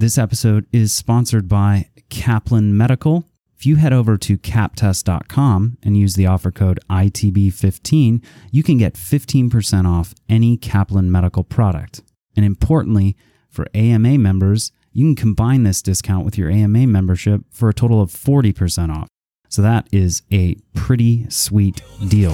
[0.00, 3.28] This episode is sponsored by Kaplan Medical.
[3.58, 8.94] If you head over to kaptest.com and use the offer code ITB15, you can get
[8.94, 12.00] 15% off any Kaplan Medical product.
[12.34, 13.14] And importantly,
[13.50, 18.00] for AMA members, you can combine this discount with your AMA membership for a total
[18.00, 19.08] of 40% off.
[19.50, 22.32] So that is a pretty sweet deal.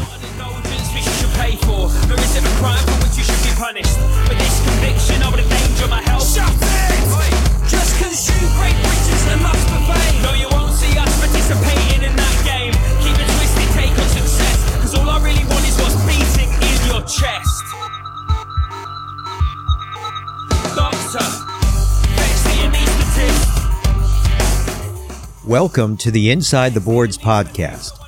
[25.60, 27.98] Welcome to the Inside the Boards podcast,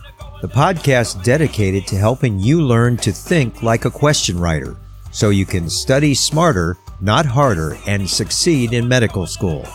[0.43, 4.77] the podcast dedicated to helping you learn to think like a question writer
[5.13, 9.67] so you can study smarter, not harder, and succeed in medical school.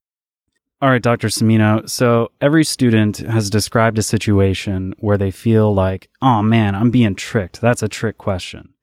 [0.79, 1.29] All right, Dr.
[1.29, 1.89] Semino.
[1.89, 7.15] So every student has described a situation where they feel like, oh man, I'm being
[7.15, 7.59] tricked.
[7.61, 8.75] That's a trick question.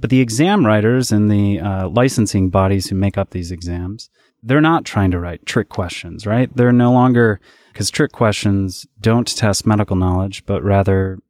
[0.00, 4.10] But the exam writers and the uh, licensing bodies who make up these exams,
[4.42, 6.54] they're not trying to write trick questions, right?
[6.54, 7.40] They're no longer,
[7.72, 11.20] because trick questions don't test medical knowledge, but rather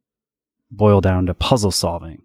[0.71, 2.23] boil down to puzzle solving.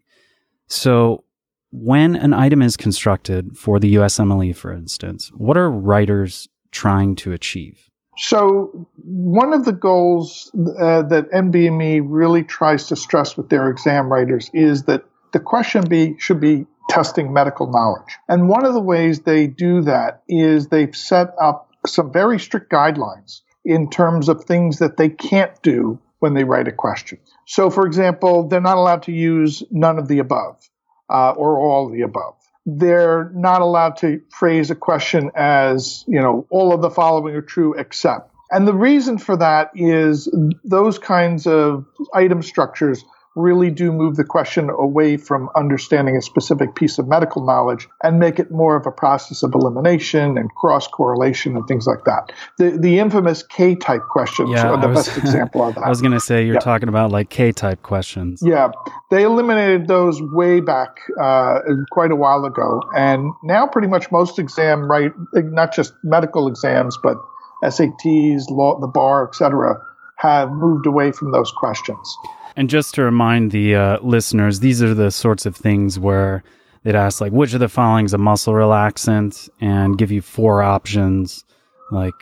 [0.67, 1.25] So
[1.71, 7.33] when an item is constructed for the USMLE, for instance, what are writers trying to
[7.33, 7.89] achieve?
[8.19, 14.13] So, one of the goals uh, that NBME really tries to stress with their exam
[14.13, 18.19] writers is that the question be should be testing medical knowledge.
[18.29, 22.71] And one of the ways they do that is they've set up some very strict
[22.71, 27.19] guidelines in terms of things that they can't do when they write a question.
[27.47, 30.61] So, for example, they're not allowed to use none of the above
[31.09, 32.35] uh, or all of the above
[32.67, 37.43] they're not allowed to phrase a question as, you know, all of the following are
[37.43, 38.31] true except.
[38.51, 40.29] And the reason for that is
[40.63, 43.05] those kinds of item structures
[43.35, 48.19] really do move the question away from understanding a specific piece of medical knowledge and
[48.19, 52.31] make it more of a process of elimination and cross correlation and things like that.
[52.59, 55.85] The the infamous K type questions Yeah, are the was- best example of that.
[55.85, 56.61] I was going to say you're Yeah.
[56.61, 58.41] talking about like K type questions.
[58.45, 58.71] Yeah,
[59.11, 64.39] they eliminated those way back uh, quite a while ago, and now pretty much most
[64.39, 67.17] exam right, not just medical exams, but
[67.65, 69.81] SATs, law, the bar, etc.,
[70.17, 72.17] have moved away from those questions.
[72.57, 76.43] And just to remind the uh, listeners, these are the sorts of things where
[76.83, 80.63] they'd ask, like, which of the following is a muscle relaxant, and give you four
[80.63, 81.45] options,
[81.91, 82.15] like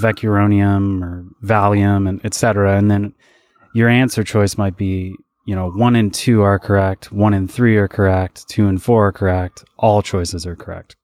[0.00, 2.76] Vecuronium or Valium, and etc.
[2.78, 3.14] And then
[3.74, 5.14] your answer choice might be,
[5.46, 9.08] you know, one and two are correct, one and three are correct, two and four
[9.08, 10.96] are correct, all choices are correct.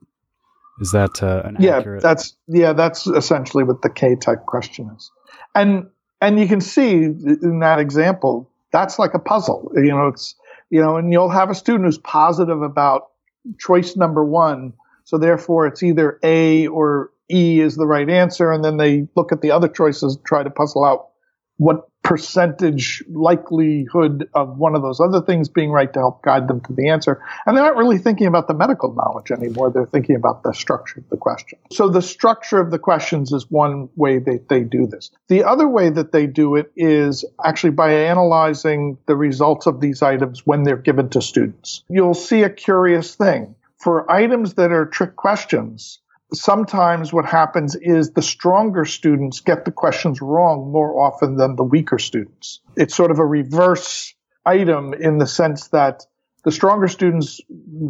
[0.80, 2.02] Is that uh, an yeah, accurate?
[2.02, 5.10] that's yeah, that's essentially what the K type question is,
[5.54, 5.88] and
[6.26, 9.70] and you can see in that example that's like a puzzle.
[9.76, 10.34] You know, it's
[10.70, 13.10] you know, and you'll have a student who's positive about
[13.58, 14.72] choice number one,
[15.04, 19.30] so therefore it's either A or E is the right answer, and then they look
[19.30, 21.10] at the other choices, try to puzzle out
[21.58, 26.60] what percentage likelihood of one of those other things being right to help guide them
[26.60, 27.20] to the answer.
[27.46, 29.70] And they're not really thinking about the medical knowledge anymore.
[29.70, 31.58] They're thinking about the structure of the question.
[31.72, 35.10] So the structure of the questions is one way that they do this.
[35.28, 40.02] The other way that they do it is actually by analyzing the results of these
[40.02, 41.84] items when they're given to students.
[41.88, 43.54] You'll see a curious thing.
[43.78, 46.00] For items that are trick questions,
[46.34, 51.64] sometimes what happens is the stronger students get the questions wrong more often than the
[51.64, 52.60] weaker students.
[52.76, 54.14] It's sort of a reverse
[54.46, 56.04] item in the sense that
[56.44, 57.40] the stronger students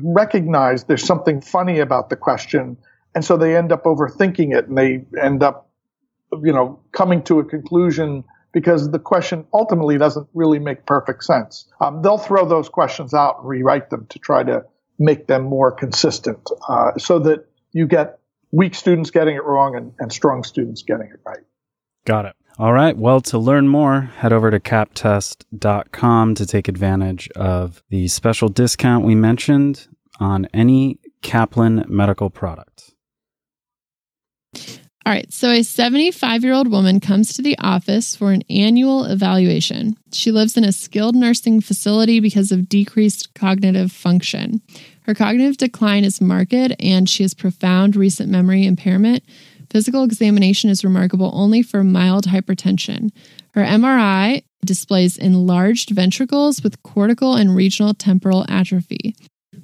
[0.03, 2.77] recognize there's something funny about the question,
[3.15, 5.71] and so they end up overthinking it and they end up,
[6.43, 11.67] you know, coming to a conclusion because the question ultimately doesn't really make perfect sense.
[11.81, 14.65] Um, they'll throw those questions out and rewrite them to try to
[14.99, 18.21] make them more consistent uh, so that you get
[18.55, 21.41] weak students getting it wrong and, and strong students getting it right.
[22.07, 22.37] Got it.
[22.57, 22.97] All right.
[22.97, 29.05] Well, to learn more, head over to kaptest.com to take advantage of the special discount
[29.05, 29.89] we mentioned
[30.21, 32.94] on any Kaplan medical product.
[35.07, 35.31] All right.
[35.31, 39.99] So, a 75 year old woman comes to the office for an annual evaluation.
[40.15, 44.63] She lives in a skilled nursing facility because of decreased cognitive function.
[45.03, 49.23] Her cognitive decline is marked and she has profound recent memory impairment.
[49.69, 53.11] Physical examination is remarkable only for mild hypertension.
[53.53, 59.15] Her MRI displays enlarged ventricles with cortical and regional temporal atrophy.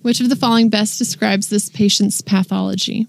[0.02, 3.06] Which of the following best describes this patient's pathology?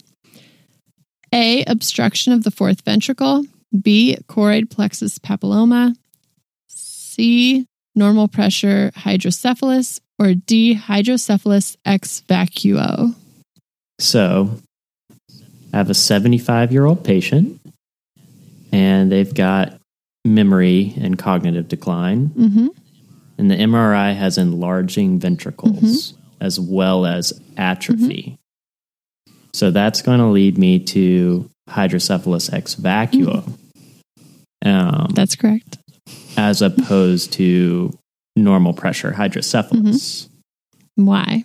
[1.34, 1.64] A.
[1.66, 3.46] Obstruction of the fourth ventricle.
[3.80, 4.18] B.
[4.28, 5.96] Choroid plexus papilloma.
[6.68, 7.66] C.
[7.96, 10.00] Normal pressure hydrocephalus.
[10.20, 10.74] Or D.
[10.74, 13.16] Hydrocephalus ex vacuo.
[14.00, 14.58] So,
[15.74, 17.62] I have a 75 year old patient,
[18.72, 19.80] and they've got
[20.26, 22.30] memory and cognitive decline.
[22.30, 22.68] Mm-hmm.
[23.38, 28.38] And the MRI has enlarging ventricles as well as atrophy.
[29.54, 33.48] So that's going to lead me to hydrocephalus ex vacuo,
[34.64, 35.78] um, That's correct.
[36.38, 37.98] as opposed to
[38.36, 40.30] normal pressure hydrocephalus.
[40.96, 41.44] Why?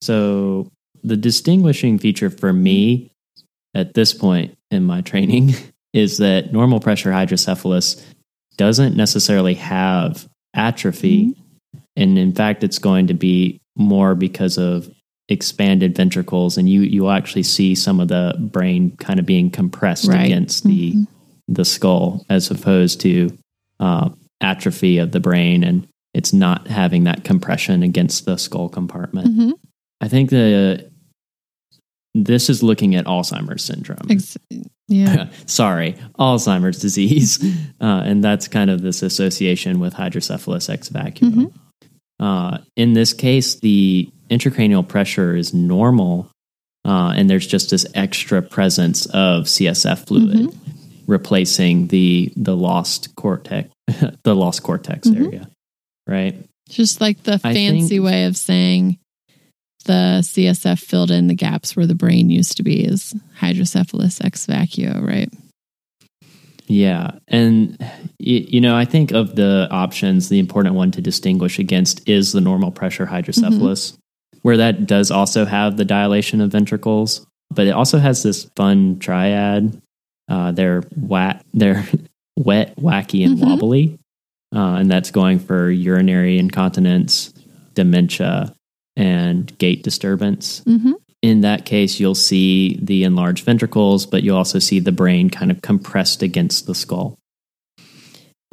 [0.00, 0.70] So
[1.02, 3.10] the distinguishing feature for me
[3.74, 5.54] at this point in my training
[5.92, 8.02] is that normal pressure hydrocephalus
[8.56, 11.34] doesn't necessarily have atrophy.
[11.96, 14.90] And in fact, it's going to be more because of
[15.28, 20.06] expanded ventricles and you you actually see some of the brain kind of being compressed
[20.08, 20.24] Right.
[20.26, 20.94] against the
[21.48, 23.36] the skull as opposed to
[23.80, 24.10] uh,
[24.40, 29.36] atrophy of the brain and it's not having that compression against the skull compartment.
[29.36, 29.52] Mhm.
[30.00, 30.90] I think the
[32.14, 34.06] this is looking at Alzheimer's syndrome.
[34.10, 34.38] Ex-
[34.88, 35.28] yeah.
[35.46, 37.38] Sorry, Alzheimer's disease,
[37.80, 41.52] uh, and that's kind of this association with hydrocephalus ex vacuo.
[42.18, 46.30] Uh, in this case, the intracranial pressure is normal,
[46.84, 50.70] uh, and there's just this extra presence of CSF fluid mm-hmm.
[51.06, 53.68] replacing the the lost cortex,
[54.22, 55.24] the lost cortex mm-hmm.
[55.24, 55.50] area,
[56.06, 56.36] right?
[56.68, 58.98] Just like the fancy think- way of saying
[59.84, 64.46] the CSF filled in the gaps where the brain used to be is hydrocephalus ex
[64.46, 65.32] vacuo, right?
[66.68, 67.12] Yeah.
[67.26, 67.82] And,
[68.18, 72.42] you know, I think of the options, the important one to distinguish against is the
[72.42, 74.00] normal pressure hydrocephalus, mm-hmm.
[74.42, 78.98] Where that does also have the dilation of ventricles, but it also has this fun
[78.98, 79.80] triad.
[80.28, 81.86] Uh, they're, wa- they're
[82.36, 83.42] wet, wacky, and Mhm.
[83.46, 83.98] wobbly.
[84.54, 87.32] Uh, and that's going for urinary incontinence,
[87.74, 88.54] dementia,
[88.96, 90.92] and gait disturbance Mm-hmm.
[91.22, 95.50] in that case, you'll see the enlarged ventricles, but you'll also see the brain kind
[95.50, 97.16] of compressed against the skull.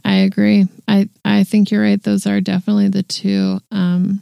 [0.03, 0.67] I agree.
[0.87, 2.01] I I think you're right.
[2.01, 4.21] Those are definitely the two um,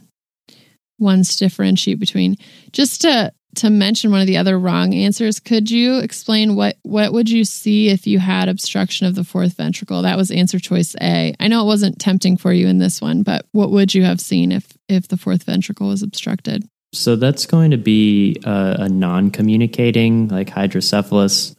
[1.04, 2.36] ones to differentiate between.
[2.72, 7.12] Just to to mention one of the other wrong answers, could you explain what what
[7.12, 10.02] would you see if you had obstruction of the fourth ventricle?
[10.02, 11.34] That was answer choice A.
[11.38, 14.20] I know it wasn't tempting for you in this one, but what would you have
[14.20, 16.64] seen if if the fourth ventricle was obstructed?
[16.92, 21.54] So that's going to be a, a non communicating, like hydrocephalus.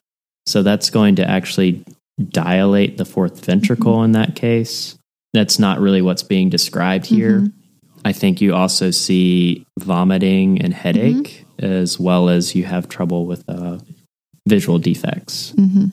[0.46, 1.84] So that's going to actually
[2.30, 4.98] dilate the fourth ventricle in that case.
[5.34, 7.40] that's not really what's being described here.
[7.40, 7.65] Mm-hmm.
[8.06, 11.66] I think you also see vomiting and headache, Mm-hmm.
[11.66, 13.80] as well as you have trouble with uh,
[14.48, 15.52] visual defects.
[15.58, 15.88] hmm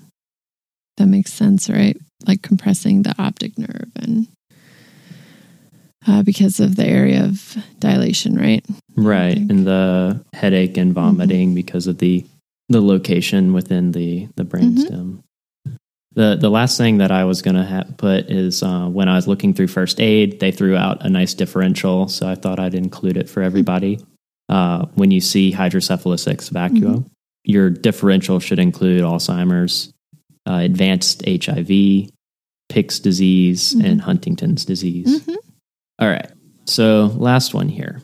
[0.99, 1.97] That makes sense, right?
[2.27, 4.29] Like compressing the optic nerve and
[6.07, 8.65] uh, because of the area of dilation, right?
[8.97, 11.55] Right, and the headache and vomiting Mm-hmm.
[11.63, 12.25] because of the
[12.69, 15.23] the location within the the brainstem.
[16.15, 19.17] The the last thing that I was going to ha- put is uh, when I
[19.17, 22.75] was looking through first aid, they threw out a nice differential, so I thought I'd
[22.75, 23.99] include it for everybody.
[24.49, 27.09] Uh, when you see hydrocephalus ex vacuo,
[27.45, 29.93] your differential should include Alzheimer's,
[30.47, 32.11] uh, advanced HIV,
[32.69, 35.27] Pick's disease, and Huntington's disease.
[35.99, 36.31] All right.
[36.67, 38.03] So, last one here.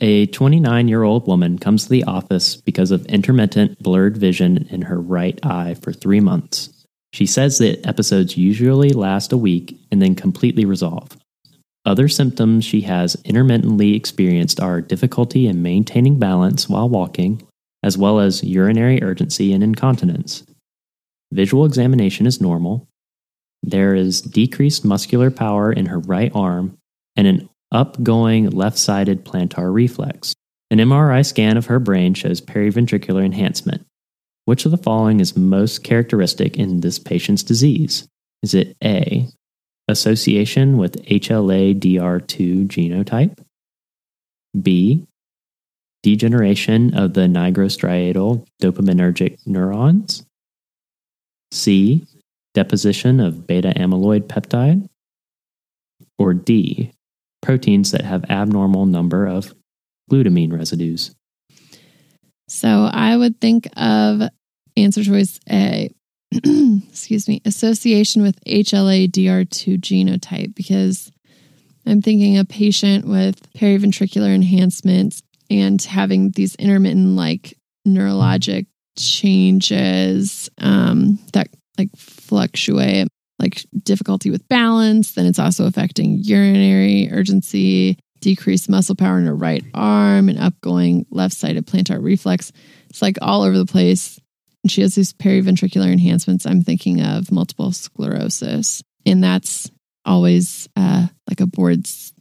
[0.00, 4.82] A 29 year old woman comes to the office because of intermittent blurred vision in
[4.82, 6.79] her right eye for three months.
[7.12, 11.16] She says that episodes usually last a week and then completely resolve.
[11.84, 17.42] Other symptoms she has intermittently experienced are difficulty in maintaining balance while walking,
[17.82, 20.44] as well as urinary urgency and incontinence.
[21.32, 22.86] Visual examination is normal.
[23.62, 26.76] There is decreased muscular power in her right arm
[27.16, 30.34] and an upgoing left sided plantar reflex.
[30.70, 33.84] An MRI scan of her brain shows periventricular enhancement.
[34.44, 38.08] Which of the following is most characteristic in this patient's disease?
[38.42, 39.28] Is it A,
[39.88, 43.38] association with HLA-DR2 genotype?
[44.60, 45.06] B,
[46.02, 50.24] degeneration of the nigrostriatal dopaminergic neurons?
[51.52, 52.06] C,
[52.54, 54.88] deposition of beta amyloid peptide?
[56.18, 56.92] Or D,
[57.42, 59.54] proteins that have abnormal number of
[60.10, 61.14] glutamine residues?
[62.60, 64.20] So I would think of
[64.76, 65.88] answer choice A,
[66.30, 71.10] excuse me, association with HLA-DR2 genotype because
[71.86, 77.56] I'm thinking a patient with periventricular enhancement and having these intermittent like
[77.88, 78.66] neurologic
[78.98, 81.48] changes um, that
[81.78, 85.12] like fluctuate, like difficulty with balance.
[85.12, 91.06] Then it's also affecting urinary urgency, decreased muscle power in her right arm, and upgoing
[91.10, 92.52] left sided plantar reflex.
[92.88, 94.18] It's like all over the place.
[94.62, 96.44] And she has these periventricular enhancements.
[96.44, 98.82] I'm thinking of multiple sclerosis.
[99.06, 99.70] And that's
[100.04, 102.12] always uh, like a board's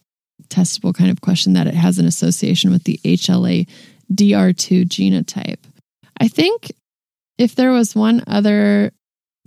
[0.48, 3.70] testable kind of question that it has an association with the HLA
[4.14, 5.64] DR2 genotype.
[6.20, 6.72] I think
[7.38, 8.92] if there was one other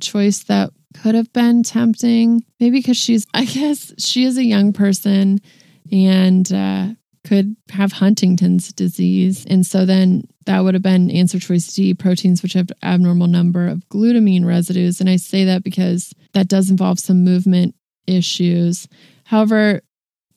[0.01, 0.71] choice that
[1.03, 5.41] could have been tempting, maybe because she's, I guess, she is a young person
[5.93, 6.89] and uh,
[7.25, 9.45] could have Huntington's disease.
[9.49, 13.69] And so then that would have been answer choice D proteins, which have abnormal number
[13.69, 15.01] of glutamine residues.
[15.01, 17.75] And I say that because that does involve some movement
[18.07, 18.89] issues.
[19.25, 19.83] However,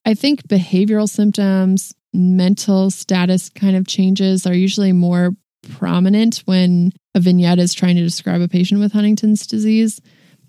[0.05, 5.31] I think behavioral symptoms, mental status kind of changes are usually more
[5.69, 9.99] prominent when a vignette is trying to describe a patient with Huntington's disease.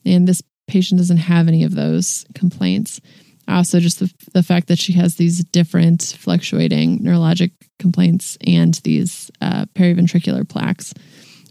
[0.04, 3.00] And this patient doesn't have any of those complaints.
[3.48, 9.30] Also, just the, the fact that she has these different fluctuating neurologic complaints and these
[9.40, 10.92] uh, periventricular plaques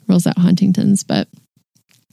[0.08, 1.04] rules out Huntington's.
[1.04, 1.28] But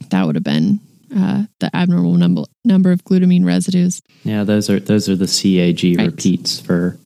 [0.09, 0.79] that would have been
[1.15, 4.01] uh, the abnormal number number of glutamine residues.
[4.23, 6.07] Yeah, those are those are the CAG Right.
[6.07, 6.97] repeats for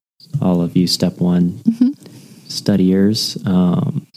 [0.41, 1.95] all of you step one Mhm.
[2.47, 3.37] studiers.
[3.45, 4.07] Um,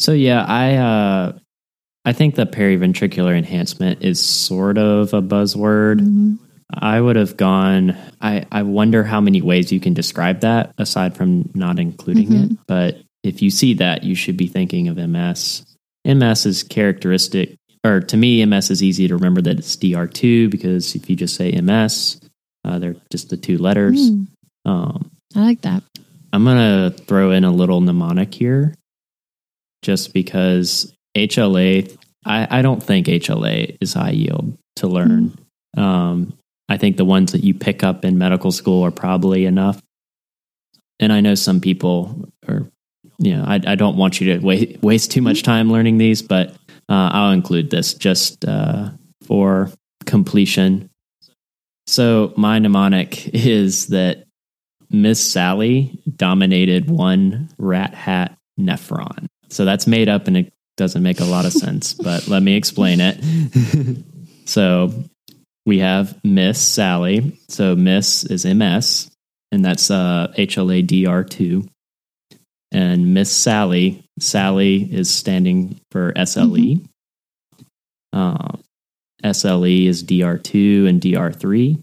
[0.00, 1.38] so yeah, I uh,
[2.04, 6.36] I think the periventricular enhancement is sort of a buzzword.
[6.72, 7.96] I would have gone.
[8.20, 12.66] I I wonder how many ways you can describe that aside from not including it.
[12.66, 15.64] But if you see that, you should be thinking of MS.
[16.04, 20.94] MS is characteristic, or to me, MS is easy to remember that it's DR2 because
[20.94, 22.20] if you just say MS,
[22.64, 24.10] uh, they're just the two letters.
[24.10, 24.26] Mm,
[24.66, 25.82] Um, I like that.
[26.32, 26.56] I'm going
[26.90, 28.74] to throw in a little mnemonic here
[29.82, 35.36] just because HLA, I, I don't think HLA is high yield to learn.
[35.76, 36.34] Um,
[36.68, 39.82] I think the ones that you pick up in medical school are probably enough.
[40.98, 42.70] And I know some people are,
[43.18, 46.22] you know, I, I don't want you to waste, waste too much time learning these,
[46.22, 46.50] but
[46.88, 48.90] uh, I'll include this just uh,
[49.26, 49.70] for
[50.06, 50.90] completion.
[51.86, 54.24] So my mnemonic is that
[54.90, 59.26] Miss Sally dominated one rat hat nephron.
[59.50, 62.56] So that's made up and it doesn't make a lot of sense, but let me
[62.56, 64.04] explain it.
[64.44, 64.92] so
[65.66, 67.38] we have Miss Sally.
[67.48, 69.10] So Miss is MS,
[69.52, 71.68] and that's uh, HLA-DR2.
[72.72, 76.84] And Miss Sally, Sally is standing for SLE.
[78.12, 78.56] Uh,
[79.24, 81.82] SLE is DR2 and DR3.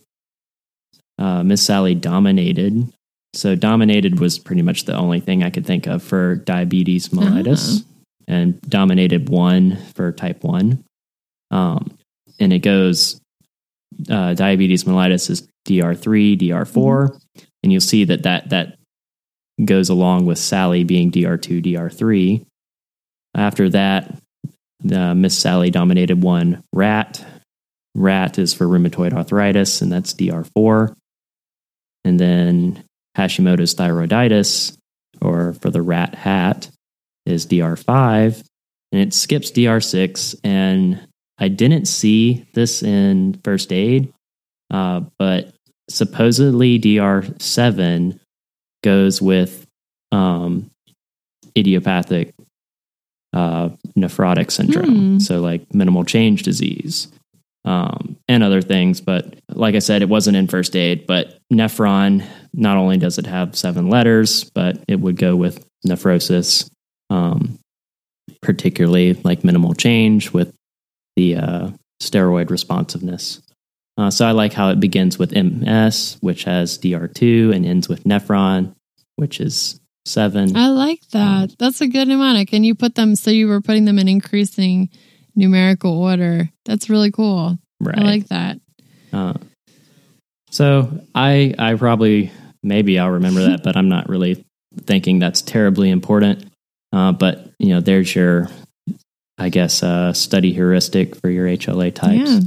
[1.18, 2.92] uh, Miss Sally dominated.
[3.34, 7.86] So dominated was pretty much the only thing I could think of for diabetes mellitus,
[8.28, 10.84] and dominated one for type one.
[11.52, 11.98] Um,
[12.40, 13.21] and it goes
[14.10, 17.20] uh, diabetes mellitus is DR3, DR4,
[17.64, 18.78] and you'll see that that that
[19.64, 22.46] goes along with Sally being DR2, DR3.
[23.36, 24.18] After that,
[24.92, 27.24] uh, Miss Sally dominated one rat.
[27.96, 30.96] Rat is for rheumatoid arthritis, and that's DR4.
[32.04, 32.84] And then
[33.18, 34.78] Hashimoto's thyroiditis,
[35.22, 36.70] or for the rat hat,
[37.26, 38.44] is DR5.
[38.92, 40.36] And it skips DR6.
[40.44, 41.08] And
[41.42, 44.14] I didn't see this in first aid,
[44.70, 45.54] uh, but
[45.90, 48.20] supposedly DR7
[48.84, 49.66] goes with
[50.12, 50.70] um,
[51.58, 52.34] idiopathic
[53.34, 55.14] uh, nephrotic syndrome.
[55.14, 55.20] Hmm.
[55.20, 57.08] So, like minimal change disease
[57.66, 59.02] um, and other things.
[59.02, 61.08] But like I said, it wasn't in first aid.
[61.08, 66.70] But nephron, not only does it have seven letters, but it would go with nephrosis,
[67.10, 67.58] um,
[68.42, 70.54] particularly like minimal change with
[71.16, 71.70] the uh,
[72.02, 73.42] steroid responsiveness.
[73.98, 78.04] Uh, so I like how it begins with MS, which has DR2, and ends with
[78.04, 78.74] nephron,
[79.16, 80.56] which is seven.
[80.56, 81.56] I like that.
[81.60, 82.54] That's a good mnemonic.
[82.54, 84.90] And you put them, so you were putting them in increasing
[85.36, 86.50] numerical order.
[86.66, 87.58] That's really cool.
[87.80, 88.00] right.
[88.00, 88.60] I like that.
[89.14, 89.34] Uh,
[90.50, 92.32] so I I probably
[92.64, 94.46] maybe I'll remember that, but I'm not really
[94.86, 96.46] thinking that's terribly important.
[96.94, 98.50] Uh, but you know, there's your
[99.42, 102.32] I guess uh, study heuristic for your HLA types.
[102.32, 102.40] Yeah,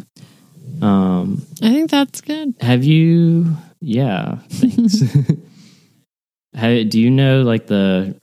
[0.81, 2.55] Um, I think that's good.
[2.61, 3.57] have you?
[3.81, 5.01] Yeah, thanks.
[6.91, 8.19] do you know like the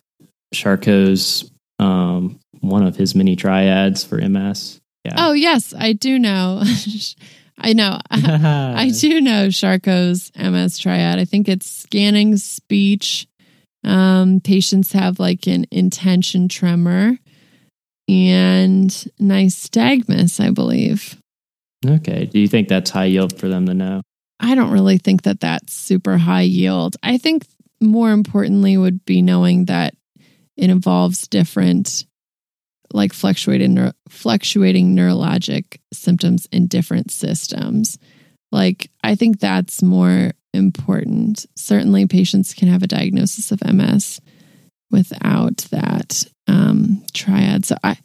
[0.54, 1.50] Charcot's
[1.80, 4.80] um, one of his many triads for MS?
[5.04, 5.16] Yeah.
[5.18, 6.64] Oh, yes, I do know.
[7.58, 8.00] I know.
[8.12, 11.20] I do know Charcot's MS triad.
[11.20, 13.28] I think it's scanning speech.
[13.84, 17.18] Um, patients have like an intention tremor
[18.08, 21.18] and nystagmus, I believe.
[21.86, 22.26] Okay.
[22.26, 24.02] Do you think that's high yield for them to know?
[24.40, 26.98] I don't really think that that's super high yield.
[27.04, 27.46] I think
[27.80, 29.94] more importantly would be knowing that
[30.58, 32.06] it involves different,
[32.92, 37.98] like fluctuating, neur- fluctuating neurologic symptoms in different systems.
[38.52, 41.46] Like, I think that's more important.
[41.56, 44.20] Certainly, patients can have a diagnosis of MS
[44.92, 47.66] without that um, triad.
[47.66, 47.98] So, I,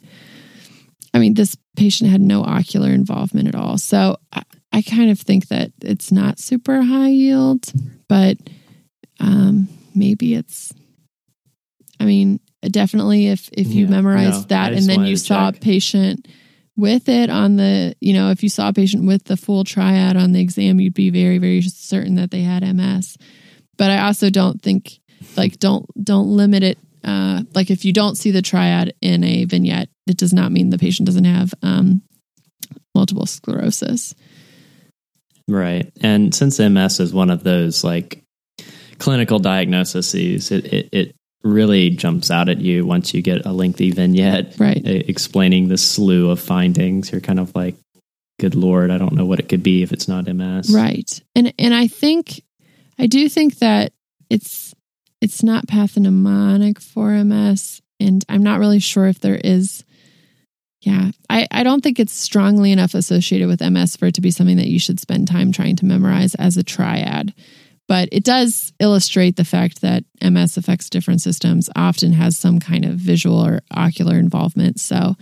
[1.13, 3.77] I mean, this patient had no ocular involvement at all.
[3.77, 7.65] So, I, I kind of think that it's not super high yield,
[8.07, 8.37] but
[9.19, 10.73] um, maybe it's.
[11.99, 15.57] I mean, definitely if if you Yeah, memorize no, that and then you saw check.
[15.57, 16.27] a patient
[16.75, 20.15] with it on the, you know, if you saw a patient with the full triad
[20.15, 23.17] on the exam, you'd be very very certain that they had MS.
[23.77, 24.99] But I also don't think
[25.35, 26.77] like don't don't limit it.
[27.07, 30.69] Uh, like if you don't see the triad in a vignette, it does not mean
[30.69, 32.01] the patient doesn't have um,
[32.93, 34.13] multiple sclerosis.
[35.47, 35.91] Right.
[36.01, 38.21] And since MS is one of those like
[38.99, 40.13] clinical diagnoses,
[40.51, 44.81] it, it, it really jumps out at you once you get a lengthy vignette Right.
[44.85, 47.11] explaining the slew of findings.
[47.11, 47.75] You're kind of like,
[48.39, 50.73] good Lord, I don't know what it could be if it's not MS.
[50.73, 51.21] Right.
[51.35, 52.43] And and I think
[52.99, 53.93] I do think that
[54.29, 54.73] it's
[55.21, 59.83] it's not pathognomonic for MS and I'm not really sure if there is
[60.81, 64.29] yeah, I, I don't think it's strongly enough associated with MS for it to be
[64.29, 67.33] something that you should spend time trying to memorize as a triad.
[67.87, 72.85] But it does illustrate the fact that MS affects different systems, often has some kind
[72.85, 74.79] of visual or ocular involvement.
[74.79, 75.15] So,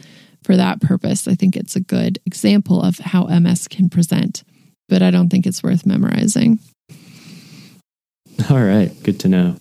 [0.43, 4.43] for that purpose, I think it's a good example of how MS can present
[4.87, 6.59] but I don't think it's worth memorizing.
[8.49, 8.91] All right.
[9.03, 9.55] Good to know.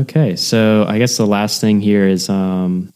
[0.00, 0.36] Okay.
[0.36, 2.92] So I guess the last thing here is um,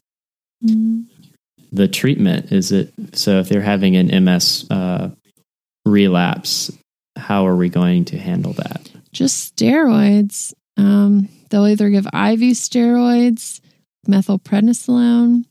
[1.72, 2.52] the treatment.
[2.52, 5.10] Is it so if they're having an MS uh,
[5.84, 6.70] relapse,
[7.16, 8.90] how are we going to handle that?
[9.12, 10.52] Just steroids.
[10.76, 13.60] Um, they'll either give IV steroids,
[14.06, 15.44] methylprednisolone,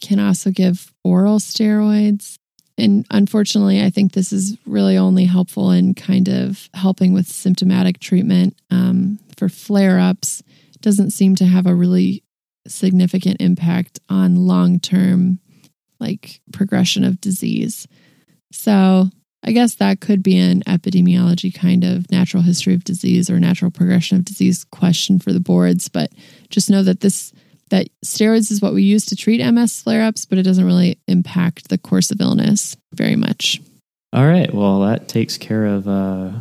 [0.00, 2.36] can also give oral steroids.
[2.76, 7.98] And unfortunately, I think this is really only helpful in kind of helping with symptomatic
[7.98, 10.44] treatment um, for flare ups.
[10.80, 12.22] Doesn't seem to have a really
[12.66, 15.40] significant impact on long term,
[16.00, 17.86] like progression of disease.
[18.52, 19.10] So
[19.42, 23.70] I guess that could be an epidemiology kind of natural history of disease or natural
[23.70, 25.88] progression of disease question for the boards.
[25.88, 26.12] But
[26.50, 27.32] just know that this
[27.70, 30.98] that steroids is what we use to treat MS flare ups, but it doesn't really
[31.06, 33.60] impact the course of illness very much.
[34.12, 34.52] All right.
[34.52, 36.32] Well, that takes care of uh,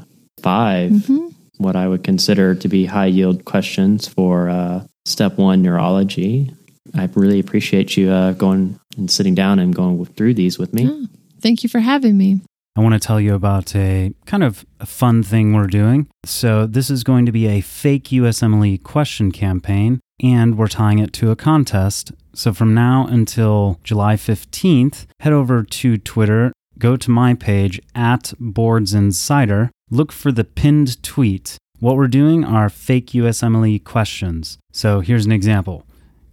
[0.42, 6.52] 5 what I would consider to be high yield questions for uh, step one neurology.
[6.96, 11.08] I really appreciate you uh, going and sitting down and going through these with me.
[11.42, 12.42] Thank you for having me.
[12.76, 16.08] I want to tell you about a kind of a fun thing we're doing.
[16.26, 21.12] So, this is going to be a fake USMLE question campaign, and we're tying it
[21.14, 22.12] to a contest.
[22.36, 28.34] So, from now until July 15th, head over to Twitter, go to my page at
[28.40, 31.58] Boards Insider, look for the pinned tweet.
[31.80, 34.58] What we're doing are fake USMLE questions.
[34.72, 35.86] So, here's an example.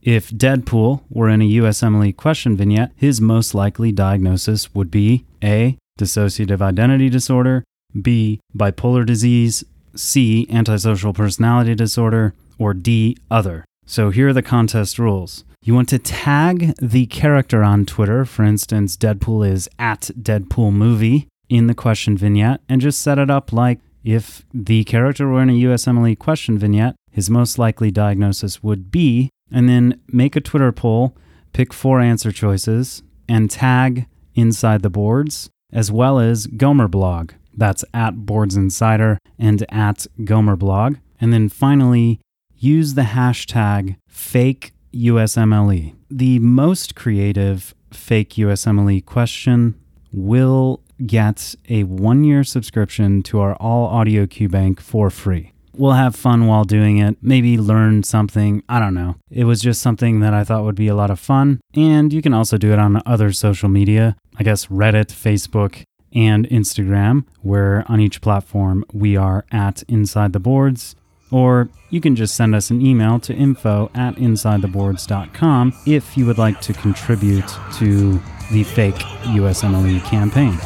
[0.03, 5.79] If Deadpool were in a USMLE question vignette, his most likely diagnosis would be A.
[5.99, 7.65] Dissociative identity disorder,
[8.01, 8.41] B.
[8.57, 9.65] Bipolar disease,
[9.95, 10.47] C.
[10.51, 13.17] Antisocial personality disorder, or D.
[13.31, 13.65] Other.
[13.87, 15.45] So here are the contest rules.
[15.63, 18.25] You want to tag the character on Twitter.
[18.25, 23.31] For instance, Deadpool is at Deadpool Movie in the question vignette, and just set it
[23.31, 28.63] up like if the character were in a USMLE question vignette, his most likely diagnosis
[28.63, 31.17] would be, and then make a Twitter poll,
[31.53, 37.33] pick four answer choices, and tag inside the boards, as well as Gomer Blog.
[37.57, 40.97] That's at Boards Insider and at Gomer Blog.
[41.21, 42.21] And then finally,
[42.57, 45.95] use the hashtag fake USMLE.
[46.11, 49.75] The most creative fake USMLE question
[50.13, 55.53] will get a one year subscription to our All Audio Q Bank for free.
[55.77, 58.63] We'll have fun while doing it, maybe learn something.
[58.69, 59.17] I don't know.
[59.31, 61.61] It was just something that I thought would be a lot of fun.
[61.75, 65.83] And you can also do it on other social media, I guess Reddit, Facebook,
[66.15, 70.95] and Instagram, where on each platform we are at Inside the Boards.
[71.33, 76.39] Or you can just send us an email to info at insidetheboards.com if you would
[76.39, 80.59] like to contribute to the fake USMLE campaign.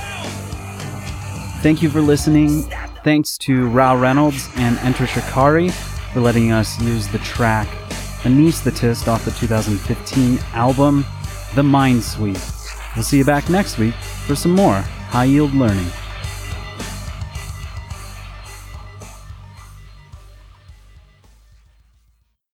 [1.62, 2.62] Thank you for listening.
[3.04, 5.70] Thanks to Rou Reynolds and Enter Shikari
[6.12, 7.68] for letting us use the track
[8.22, 11.04] Anesthetist off the 2015 album
[11.54, 12.94] The Mindsweep.
[12.96, 15.86] We'll see you back next week for some more high yield learning.